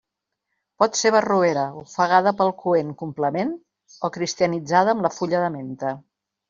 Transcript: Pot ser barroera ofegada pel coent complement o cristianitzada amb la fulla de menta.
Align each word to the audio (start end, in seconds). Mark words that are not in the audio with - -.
Pot 0.83 0.97
ser 1.01 1.11
barroera 1.15 1.65
ofegada 1.83 2.35
pel 2.41 2.51
coent 2.65 2.91
complement 3.05 3.55
o 4.11 4.15
cristianitzada 4.19 4.97
amb 4.99 5.09
la 5.11 5.17
fulla 5.21 5.47
de 5.49 5.57
menta. 5.61 5.99